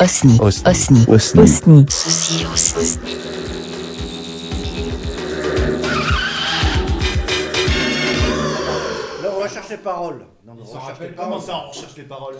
Osni. 0.00 0.38
Osni. 0.40 0.62
Osni. 0.70 1.04
Osni. 1.08 1.40
Osni. 1.42 1.86
Ceci 1.88 2.44
Osni. 2.46 3.16
Là, 9.22 9.30
on 9.36 9.42
recherche 9.42 9.68
les 9.70 9.76
paroles. 9.78 10.24
Non, 10.44 10.54
mais 10.54 10.62
On 10.62 10.64
on 10.64 10.78
recherche 10.78 10.86
les 10.86 10.92
rappelle. 10.92 11.14
paroles. 11.14 11.30
Comment 11.32 11.40
ça, 11.44 11.56
on 11.64 11.68
recherche 11.70 11.96
les 11.96 12.02
paroles 12.04 12.36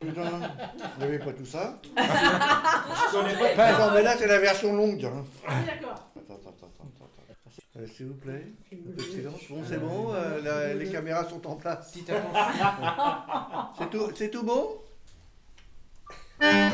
Putain, 0.00 0.22
vous 0.22 1.00
n'avez 1.00 1.18
pas 1.18 1.32
tout 1.32 1.46
ça 1.46 1.78
Je 1.96 3.12
connais 3.12 3.54
pas. 3.54 3.72
Enfin, 3.72 3.86
Non, 3.88 3.94
mais 3.94 4.02
là, 4.02 4.14
c'est 4.18 4.26
la 4.26 4.38
version 4.38 4.74
longue. 4.74 5.04
hein. 5.04 5.24
Ah, 5.46 5.52
d'accord. 5.66 5.92
Attends, 6.16 6.34
attends, 6.34 6.50
attends, 6.50 6.68
attends, 6.78 7.06
attends. 7.06 7.80
Euh, 7.80 7.86
S'il 7.96 8.06
vous 8.06 8.14
plaît, 8.14 8.46
un 8.72 8.76
peu 8.76 8.92
de 8.92 9.02
silence. 9.02 9.40
Bon, 9.50 9.62
c'est 9.68 9.78
bon, 9.80 10.12
euh, 10.12 10.40
la- 10.42 10.74
les 10.74 10.88
caméras 10.90 11.24
sont 11.28 11.44
en 11.46 11.56
place. 11.56 11.92
C'est 11.94 13.90
tout, 13.90 14.10
c'est 14.14 14.30
tout 14.30 14.44
bon? 14.44 14.68
Un 16.40 16.70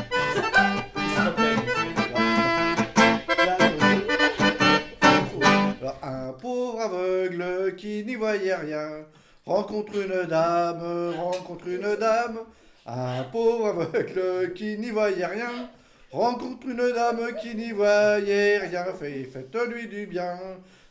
pauvre 6.39 6.81
aveugle 6.81 7.75
qui 7.77 8.03
n'y 8.03 8.15
voyait 8.15 8.55
rien 8.55 9.05
rencontre 9.45 9.93
une 9.95 10.27
dame, 10.27 11.13
rencontre 11.17 11.67
une 11.67 11.95
dame. 11.99 12.39
Un 12.85 13.23
pauvre 13.31 13.67
aveugle 13.67 14.53
qui 14.53 14.77
n'y 14.77 14.89
voyait 14.89 15.25
rien 15.25 15.69
rencontre 16.11 16.67
une 16.67 16.91
dame 16.93 17.35
qui 17.41 17.55
n'y 17.55 17.71
voyait 17.71 18.57
rien. 18.59 18.85
Fait, 18.99 19.23
faites-lui 19.23 19.87
du 19.87 20.07
bien, 20.07 20.37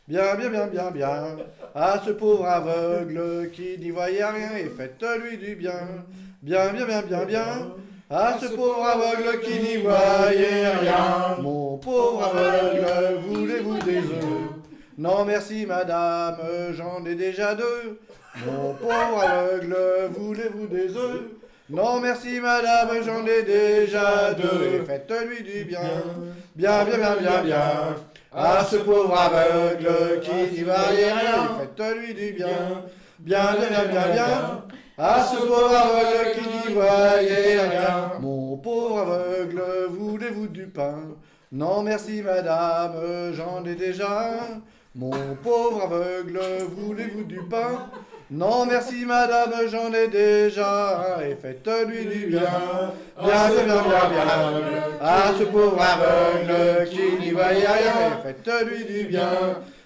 bien, 0.07 0.35
bien, 0.35 0.49
bien, 0.49 0.67
bien, 0.67 0.91
bien. 0.91 1.37
À 1.75 2.01
ce 2.05 2.11
pauvre 2.11 2.47
aveugle 2.47 3.51
qui 3.51 3.77
n'y 3.77 3.91
voyait 3.91 4.23
rien 4.23 4.55
et 4.57 4.69
faites-lui 4.69 5.37
du 5.37 5.55
bien, 5.55 6.05
bien, 6.41 6.71
bien, 6.73 6.85
bien, 6.85 7.01
bien, 7.01 7.25
bien. 7.25 7.75
À 8.13 8.37
ce 8.37 8.47
pauvre 8.47 8.83
aveugle 8.83 9.39
qui 9.39 9.57
n'y 9.57 9.77
voyait 9.77 10.67
rien. 10.81 11.37
Mon 11.39 11.77
pauvre 11.77 12.25
aveugle, 12.25 13.21
voulez-vous 13.25 13.77
des 13.79 13.99
œufs 13.99 14.49
Non 14.97 15.23
merci 15.23 15.65
madame, 15.65 16.35
j'en 16.73 17.05
ai 17.05 17.15
déjà 17.15 17.55
deux. 17.55 18.01
Mon 18.45 18.73
pauvre 18.73 19.23
aveugle, 19.23 19.77
voulez-vous 20.09 20.67
des 20.67 20.97
œufs 20.97 21.21
Non 21.69 22.01
merci 22.01 22.41
madame, 22.41 22.89
j'en 23.01 23.25
ai 23.25 23.43
déjà 23.43 24.33
deux. 24.33 24.83
Faites-lui 24.85 25.43
du 25.43 25.63
bien, 25.63 25.79
bien, 26.53 26.83
bien, 26.83 26.97
bien, 26.97 27.15
bien, 27.15 27.41
bien. 27.43 27.95
À 28.35 28.65
ce 28.65 28.75
pauvre 28.75 29.17
aveugle 29.17 30.19
qui 30.21 30.53
n'y 30.53 30.63
voyait 30.63 31.13
rien. 31.13 31.49
Faites-lui 31.61 32.13
du 32.13 32.33
bien, 32.33 32.83
bien, 33.19 33.53
bien, 33.57 33.69
bien, 33.69 33.85
bien, 33.85 34.13
bien. 34.13 34.63
À 35.03 35.23
ce 35.23 35.35
pauvre 35.35 35.75
aveugle 35.75 36.31
qui 36.35 36.69
n'y 36.69 36.75
voyait 36.75 37.59
rien. 37.59 38.11
Mon 38.19 38.55
pauvre 38.57 38.99
aveugle, 38.99 39.63
voulez-vous 39.89 40.45
du 40.45 40.67
pain? 40.67 40.99
Non 41.51 41.81
merci 41.81 42.21
madame, 42.21 42.93
j'en 43.33 43.65
ai 43.65 43.73
déjà 43.73 44.29
un. 44.29 44.61
Mon 44.93 45.35
pauvre 45.41 45.85
aveugle, 45.85 46.39
voulez-vous 46.77 47.23
du 47.23 47.39
pain? 47.49 47.89
Non 48.29 48.67
merci 48.67 49.03
madame, 49.07 49.53
j'en 49.71 49.91
ai 49.91 50.07
déjà 50.07 51.17
un. 51.17 51.21
Et 51.21 51.35
faites-lui 51.35 52.05
du 52.05 52.27
bien, 52.27 52.41
bien, 53.23 53.49
bien, 53.49 53.65
bien, 53.65 53.81
bien. 53.81 54.61
À 55.01 55.33
ce 55.35 55.45
pauvre 55.45 55.81
aveugle 55.81 56.87
qui 56.91 57.25
n'y 57.25 57.31
voyait 57.31 57.65
rien. 57.65 58.19
Et 58.19 58.27
faites-lui 58.27 58.85
du 58.85 59.05
bien, 59.05 59.31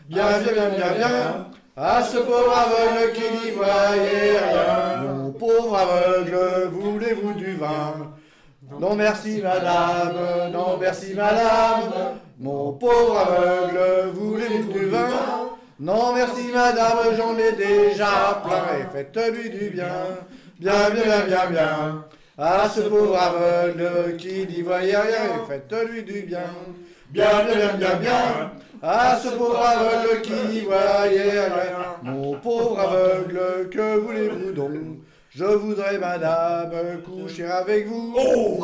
bien, 0.10 0.26
bien, 0.40 0.54
bien, 0.54 0.70
bien, 0.70 0.92
bien. 0.98 1.48
À 1.78 2.02
ce 2.02 2.20
pauvre 2.20 2.58
aveugle 2.58 3.12
qui 3.12 3.22
n'y 3.22 3.52
voyait 3.52 4.38
rien. 4.40 5.04
Mon 5.12 5.32
pauvre 5.32 5.78
aveugle, 5.78 6.70
voulez-vous 6.72 7.34
du 7.34 7.56
vin? 7.56 8.14
Non 8.80 8.96
merci 8.96 9.42
madame, 9.42 10.52
non 10.54 10.78
merci 10.80 11.14
madame. 11.14 11.92
Mon 12.40 12.72
pauvre 12.72 13.20
aveugle, 13.20 14.12
voulez-vous 14.14 14.72
du 14.72 14.86
vin? 14.86 15.10
Non 15.78 16.14
merci 16.14 16.48
madame, 16.54 17.14
j'en 17.18 17.38
ai 17.38 17.52
déjà 17.52 18.42
plein. 18.42 18.80
Et 18.80 18.86
faites-lui 18.94 19.50
du 19.50 19.70
bien, 19.72 19.92
bien, 20.58 20.90
bien, 20.92 21.04
bien, 21.04 21.26
bien, 21.26 21.46
bien. 21.50 22.06
À 22.38 22.68
ce 22.68 22.82
pauvre 22.82 23.18
aveugle 23.18 24.18
qui 24.18 24.46
n'y 24.46 24.62
voyait 24.62 24.98
rien. 24.98 25.46
Faites-lui 25.48 26.04
du 26.04 26.24
bien, 26.24 26.44
bien, 27.10 27.46
bien, 27.46 27.56
bien, 27.56 27.78
bien, 27.78 27.96
bien. 27.96 28.52
À 28.82 29.18
ce 29.18 29.30
pauvre 29.30 29.66
aveugle 29.66 30.22
qui 30.22 30.34
n'y 30.34 30.60
voyait 30.60 31.46
rien. 31.46 31.96
Mon 32.04 32.34
pauvre 32.36 32.78
aveugle, 32.78 33.70
que 33.72 34.00
voulez-vous 34.00 34.52
donc? 34.52 34.74
Je 35.30 35.46
voudrais, 35.46 35.98
madame, 35.98 36.72
coucher 37.06 37.46
avec 37.46 37.88
vous. 37.88 38.14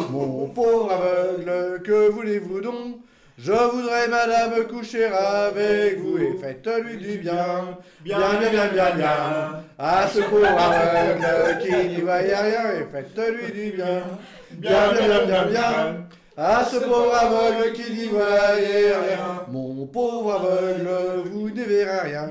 Mon 0.10 0.48
pauvre 0.48 0.92
aveugle, 0.92 1.82
que 1.82 2.10
voulez-vous 2.10 2.60
donc? 2.60 2.98
Je 3.44 3.52
voudrais, 3.52 4.08
madame, 4.08 4.68
coucher 4.68 5.06
avec 5.06 6.00
vous. 6.00 6.18
Et 6.20 6.38
faites-lui 6.40 6.98
du 6.98 7.18
bien, 7.18 7.76
bien, 8.02 8.18
bien, 8.40 8.50
bien, 8.52 8.68
bien, 8.68 8.96
bien. 8.96 9.64
À 9.80 10.08
ce 10.08 10.20
pauvre 10.20 10.46
aveugle 10.46 11.58
qui 11.60 11.90
n'y 11.90 12.02
voyait 12.02 12.36
rien. 12.36 12.72
Et 12.80 12.86
faites-lui 12.92 13.52
du 13.52 13.78
bien, 13.78 14.04
bien, 14.52 14.92
bien, 14.92 15.08
bien, 15.08 15.26
bien, 15.26 15.46
bien. 15.46 16.08
À 16.38 16.64
ce 16.64 16.78
pauvre 16.78 17.16
aveugle 17.16 17.74
qui 17.74 17.92
n'y 17.92 18.08
voyait 18.10 18.94
rien. 18.94 19.46
Mon 19.48 19.88
pauvre 19.88 20.34
aveugle, 20.34 20.90
vous 21.26 21.50
ne 21.50 21.64
verrez 21.64 22.10
rien. 22.10 22.30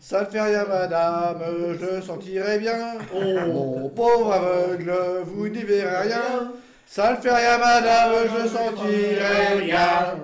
Ça 0.00 0.22
ne 0.22 0.26
fait 0.26 0.40
rien, 0.40 0.64
madame, 0.66 1.42
je 1.78 2.00
sentirai 2.00 2.58
bien. 2.58 2.94
Mon 3.12 3.90
pauvre 3.90 4.32
aveugle, 4.32 4.92
vous 5.24 5.48
n'y 5.48 5.64
verrez 5.64 6.08
rien. 6.08 6.52
Ça 6.86 7.12
ne 7.12 7.16
fait 7.16 7.34
rien, 7.34 7.58
madame, 7.58 8.12
je 8.24 8.48
sentirai 8.48 9.60
rien. 9.60 10.14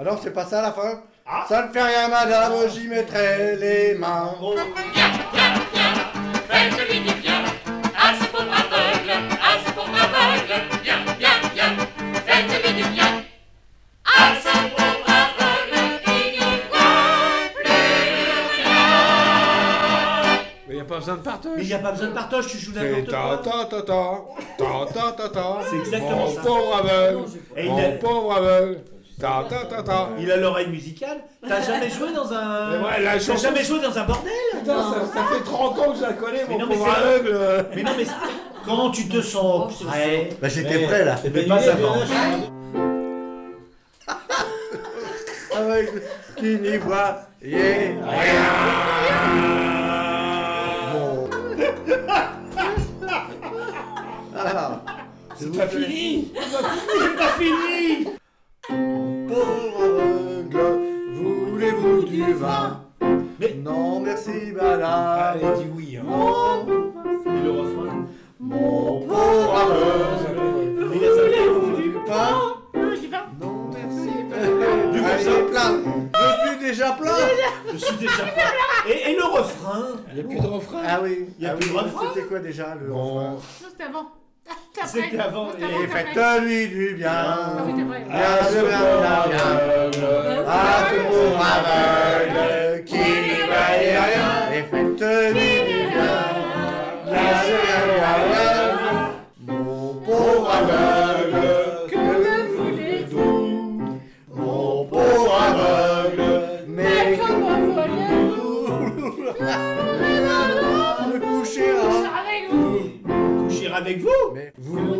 Alors, 0.00 0.18
c'est 0.22 0.32
pas 0.32 0.46
ça 0.46 0.62
la 0.62 0.72
fin 0.72 1.02
Ça 1.46 1.66
ne 1.66 1.72
fait 1.72 1.82
rien, 1.82 2.08
madame, 2.08 2.52
j'y 2.72 2.88
mettrai 2.88 3.56
les 3.56 3.94
mains. 3.98 4.30
Faites-lui 6.48 7.00
du 7.00 7.14
bien 7.20 7.44
à 7.94 8.14
ce 8.18 8.24
pauvre 8.30 8.50
aveugle, 8.50 9.10
à 9.10 9.58
ce 9.62 9.70
pauvre 9.72 9.94
aveugle, 9.94 10.62
bien, 10.82 10.96
bien, 11.18 11.34
bien. 11.52 11.76
Faites-lui 12.24 12.72
du 12.82 12.88
bien 12.88 13.10
à 14.06 14.34
ce 14.40 14.52
pauvre 14.74 15.06
aveugle 15.06 16.00
qui 16.06 16.20
n'y 16.32 16.50
voit 16.70 17.50
plus 17.62 17.72
rien. 18.56 18.80
Mais 20.66 20.76
y 20.76 20.80
a 20.80 20.84
pas 20.84 20.96
besoin 20.96 21.16
de 21.16 21.20
partage. 21.20 21.52
Mais 21.56 21.62
il 21.62 21.66
n'y 21.66 21.74
a 21.74 21.78
pas 21.78 21.92
besoin 21.92 22.08
de 22.08 22.12
partage, 22.14 22.46
tu 22.48 22.56
joues 22.56 22.72
n'importe 22.72 23.10
ta 23.10 23.18
quoi. 23.18 23.36
ta 23.36 23.52
ta 23.64 23.82
ta 23.82 24.02
ta 24.56 24.86
ta 24.94 25.12
ta 25.12 25.28
ta. 25.28 25.46
C'est 25.68 25.76
exactement 25.76 26.16
Mon 26.26 26.34
ça. 26.34 26.40
pauvre 26.40 26.76
aveugle. 26.78 27.24
Il 27.58 27.66
Mon 27.66 27.98
pauvre 27.98 28.32
aveugle. 28.32 28.78
Ta 29.20 29.44
ta 29.50 29.64
ta 29.66 29.82
ta. 29.82 30.08
Il 30.18 30.30
a 30.32 30.36
l'oreille 30.38 30.68
musicale. 30.68 31.18
T'as 31.46 31.60
jamais 31.60 31.90
joué 31.90 32.10
dans 32.14 32.32
un. 32.32 32.70
Mais 32.70 32.78
ouais, 32.84 33.00
la 33.02 33.12
T'as 33.12 33.18
chanson- 33.20 33.42
jamais 33.48 33.62
joué 33.62 33.78
dans 33.80 33.98
un 33.98 34.04
bordel? 34.04 34.32
Putain, 34.52 34.82
ça, 34.82 34.94
ça 35.14 35.24
fait 35.24 35.44
30 35.44 35.78
ans 35.78 35.90
que 35.92 35.96
je 35.98 36.02
la 36.02 36.12
connais, 36.14 36.44
Mais 36.48 36.54
mon 36.54 36.60
non, 36.60 36.66
mais 36.68 36.74
pauvre 36.76 36.94
c'est- 36.94 37.00
aveugle. 37.02 37.38
Mais 37.76 37.82
non, 37.82 37.90
mais 37.98 38.06
comment 38.64 38.90
tu 38.90 39.08
te 39.08 39.20
sens 39.20 39.82
prêt? 39.82 40.30
Bah, 40.40 40.48
j'étais 40.48 40.86
prêt 40.86 41.04
là. 41.04 41.16
Mais 41.34 41.42
pas 41.42 41.56
avant. 41.68 41.96
Aveugle 45.56 46.02
qui 46.36 46.56
n'y 46.58 46.78
rien. 48.02 48.42
Bon. 50.94 51.28
Alors, 54.38 54.80
C'est 55.36 55.56
pas 55.56 55.66
fini. 55.68 56.32
C'est 56.34 57.16
pas 57.16 57.28
fini 57.38 57.99
Pauvre 59.30 59.82
aveugle, 59.84 60.80
voulez-vous 61.12 62.02
du 62.02 62.32
vin 62.34 62.80
Mais- 63.38 63.54
Non, 63.62 64.00
merci 64.00 64.52
madame. 64.54 65.38
Elle 65.40 65.54
dit 65.62 65.70
oui. 65.76 65.96
hein. 65.98 66.02
Mon, 66.04 66.66
Et 66.66 67.42
le 67.44 67.50
refrain 67.52 68.06
mon 68.40 69.00
pauvre 69.06 69.56
aveugle, 69.56 70.40
il 70.94 71.08
voulez-vous 71.08 71.76
du 71.76 71.90
pain 72.06 72.56
Du 72.74 73.06
vin. 73.08 73.18
Non, 73.40 73.70
merci 73.72 74.08
Du 74.16 74.24
madame. 74.24 74.90
coup, 74.92 75.22
ça- 75.24 75.30
Allez, 75.30 75.42
plein. 75.50 75.72
Je 76.14 76.48
suis 76.48 76.58
déjà 76.58 76.92
plein. 76.92 77.16
Je 77.72 77.76
suis 77.78 77.96
déjà 77.98 78.22
prêt. 78.24 78.44
Et, 78.88 79.10
et 79.12 79.16
le 79.16 79.24
refrain? 79.24 79.86
Il 80.08 80.14
n'y 80.14 80.20
a 80.20 80.24
plus 80.24 80.40
de 80.40 80.46
refrain. 80.46 80.82
Ah 80.88 81.00
oui. 81.02 81.26
Y 81.38 81.46
a 81.46 81.52
ah 81.52 81.54
plus 81.54 81.68
oui, 81.70 81.74
de 81.76 81.78
refrain? 81.78 82.06
C'était 82.14 82.26
quoi 82.26 82.38
déjà 82.40 82.74
le 82.74 82.88
Bon. 82.88 83.04
refrain? 83.04 83.30
Non, 83.30 83.38
c'était 83.70 83.84
avant. 83.84 84.06
Après. 84.82 85.02
C'était 85.02 85.20
avant, 85.20 85.48
C'était 85.52 85.62
et 85.62 85.62
Et 85.62 85.66
c'était 85.66 85.98
après. 85.98 86.14
faites-lui 86.14 86.68
du 86.68 86.94
bien. 86.94 87.10
Ah 87.12 87.62
oui, 87.66 87.72
c'est 87.76 87.84
vrai. 87.84 88.00
Bien, 88.08 88.18
bien, 88.48 88.60
bien, 89.28 89.90
bien. 89.90 90.44
Ce 90.90 90.94
pauvre 91.08 91.40
aveugle 91.40 91.89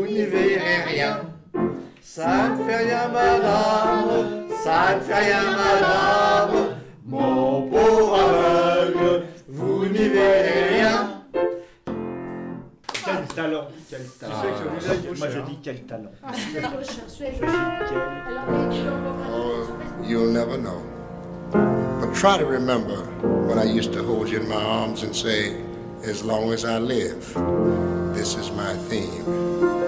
vous 0.00 0.06
n'y 0.06 0.24
verrez 0.24 0.82
rien. 0.86 1.20
Ça 2.00 2.48
ne 2.48 2.64
fait 2.64 2.76
rien, 2.76 3.08
madame, 3.08 4.48
ça 4.64 4.96
ne 4.96 5.00
fait 5.00 5.14
rien, 5.14 5.42
madame, 5.56 6.76
mon 7.04 7.68
pauvre 7.68 8.14
aveugle, 8.18 9.24
vous 9.48 9.84
n'y 9.86 10.08
verrez 10.08 10.78
rien. 10.78 11.22
Quel 13.04 13.26
talent, 13.34 13.68
quel 13.90 14.06
talent. 14.18 14.42
Que 15.02 15.18
moi 15.18 15.28
je 15.28 15.40
dis 15.40 15.58
quel 15.62 15.82
talent. 15.82 16.12
Oh, 19.30 19.68
you'll 20.02 20.32
never 20.32 20.56
know. 20.56 20.82
But 21.52 22.14
try 22.14 22.38
to 22.38 22.46
remember 22.46 23.04
when 23.46 23.58
I 23.58 23.64
used 23.64 23.92
to 23.92 24.02
hold 24.02 24.30
you 24.30 24.40
in 24.40 24.48
my 24.48 24.62
arms 24.62 25.02
and 25.02 25.14
say, 25.14 25.56
as 26.04 26.24
long 26.24 26.52
as 26.54 26.64
I 26.64 26.78
live, 26.78 27.34
this 28.14 28.34
is 28.36 28.50
my 28.52 28.74
theme. 28.88 29.79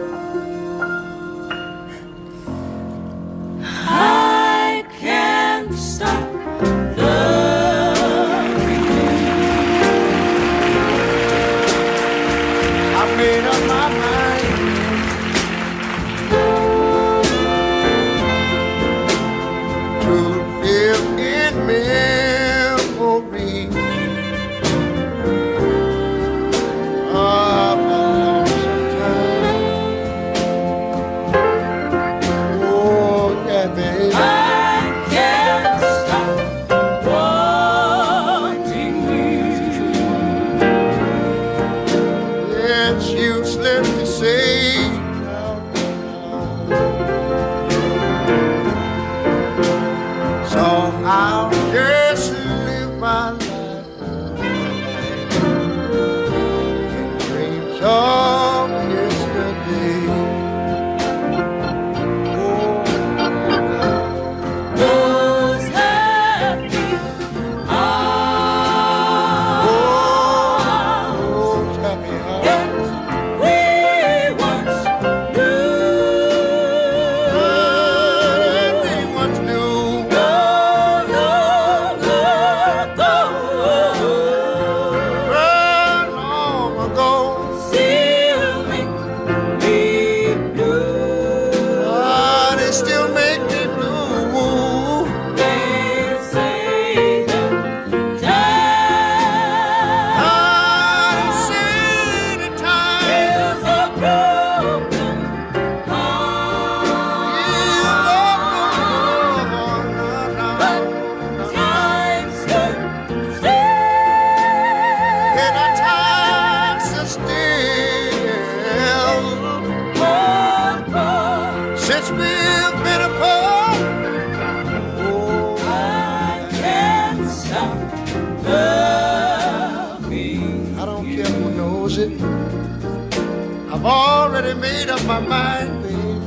I've 133.73 133.85
already 133.85 134.55
made 134.61 134.89
up 134.91 135.05
my 135.07 135.21
mind, 135.21 135.83
baby. 135.83 136.21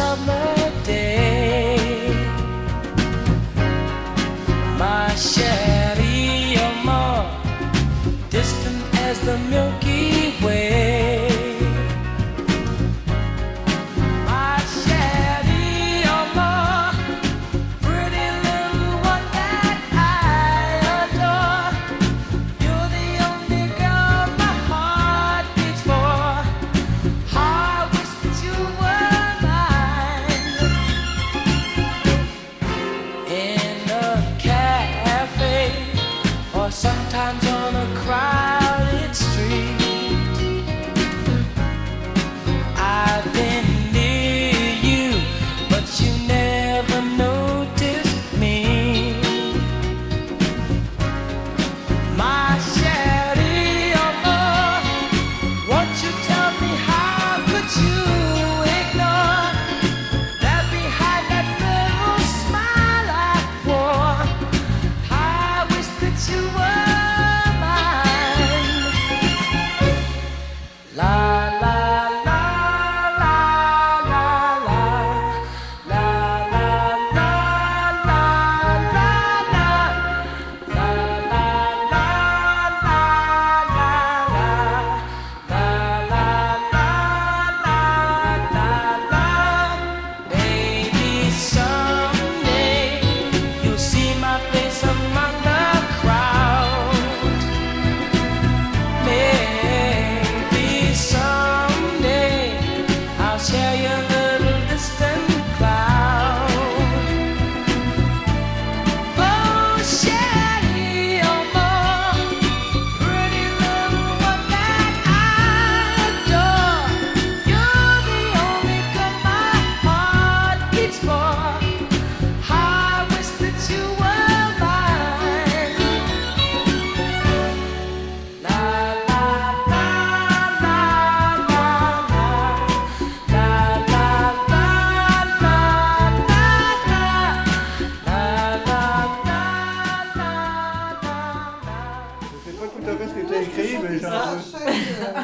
love. 0.00 0.39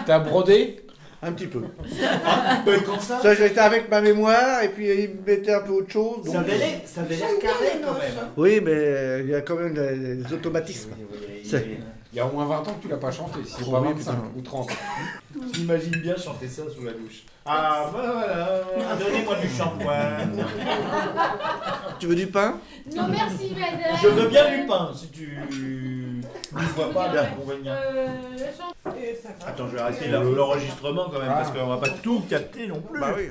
T'as 0.07 0.19
brodé 0.21 0.83
Un 1.23 1.33
petit 1.33 1.47
peu. 1.47 1.61
Euh, 1.65 2.79
Comme 2.87 3.01
ça, 3.01 3.21
Ça, 3.21 3.35
j'étais 3.35 3.59
avec 3.61 3.91
ma 3.91 4.01
mémoire, 4.01 4.63
et 4.63 4.69
puis 4.69 4.87
il 4.89 5.11
me 5.11 5.27
mettait 5.27 5.55
un 5.55 5.61
peu 5.61 5.73
autre 5.73 5.91
chose. 5.91 6.23
donc- 6.25 6.35
ça 6.35 6.41
avait 6.41 6.59
l'air 6.59 6.81
ça 6.85 7.01
avait 7.01 7.17
l'air 7.17 7.39
carré 7.41 7.81
quand 7.83 7.95
même. 7.95 8.29
Oui, 8.37 8.61
mais 8.63 9.21
il 9.25 9.31
y 9.31 9.35
a 9.35 9.41
quand 9.41 9.57
même 9.57 9.75
des, 9.75 10.17
des 10.23 10.33
automatismes. 10.33 10.91
Il 12.13 12.19
y 12.19 12.21
a 12.21 12.27
au 12.27 12.33
moins 12.33 12.47
20 12.47 12.57
ans 12.61 12.75
que 12.79 12.83
tu 12.83 12.89
l'as 12.89 12.97
pas 12.97 13.11
chanté, 13.11 13.41
si 13.45 13.57
Oh, 13.67 13.71
pas 13.73 13.81
oui, 13.81 13.89
25 13.93 14.13
putain. 14.13 14.23
ou 14.37 14.41
30. 14.41 14.71
J'imagine 15.53 15.97
bien 16.01 16.17
chanter 16.17 16.49
ça 16.49 16.63
sous 16.75 16.83
la 16.85 16.93
douche. 16.93 17.25
Ah 17.45 17.91
bah 17.93 18.13
voilà, 18.15 18.97
donnez-moi 18.99 19.35
du 19.37 19.49
shampoing. 19.49 20.45
Tu 21.99 22.07
veux 22.07 22.15
du 22.15 22.27
pain? 22.29 22.59
Non, 22.95 23.09
merci, 23.09 23.53
madame. 23.55 23.99
Je 24.03 24.09
veux 24.09 24.29
bien 24.29 24.57
du 24.57 24.67
pain 24.67 24.91
si 24.95 25.09
tu 25.09 25.37
ne 26.23 26.67
vois 26.75 26.93
pas 26.93 27.13
l'inconvénient. 27.15 27.73
Euh, 27.75 28.07
Attends, 29.47 29.69
je 29.69 29.77
vais 29.77 29.81
arrêter 29.81 30.09
l'enregistrement 30.09 31.09
quand 31.11 31.19
même 31.19 31.29
parce 31.29 31.51
qu'on 31.51 31.67
va 31.67 31.79
pas 31.79 31.91
tout 32.03 32.21
capter 32.29 32.67
non 32.69 32.81
plus. 32.81 33.01
Bah 33.01 33.15
oui. 33.17 33.29